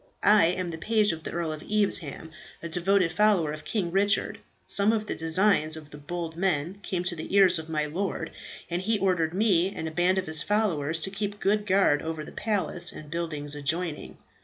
I 0.23 0.47
am 0.47 0.69
the 0.69 0.79
page 0.79 1.11
of 1.11 1.23
the 1.23 1.31
Earl 1.31 1.51
of 1.51 1.61
Evesham, 1.61 2.31
a 2.63 2.67
devoted 2.67 3.11
follower 3.11 3.51
of 3.51 3.63
King 3.63 3.91
Richard. 3.91 4.39
Some 4.67 4.91
of 4.91 5.05
the 5.05 5.13
designs 5.13 5.77
of 5.77 5.91
the 5.91 5.99
bold 5.99 6.35
men 6.35 6.79
came 6.81 7.03
to 7.03 7.15
the 7.15 7.35
ears 7.35 7.59
of 7.59 7.69
my 7.69 7.85
lord, 7.85 8.31
and 8.67 8.81
he 8.81 8.97
ordered 8.97 9.35
me 9.35 9.71
and 9.75 9.87
a 9.87 9.91
band 9.91 10.17
of 10.17 10.25
his 10.25 10.41
followers 10.41 10.99
to 11.01 11.11
keep 11.11 11.39
good 11.39 11.67
guard 11.67 12.01
over 12.01 12.23
the 12.23 12.31
palace 12.31 12.91
and 12.91 13.11
buildings 13.11 13.53
adjoining. 13.53 14.17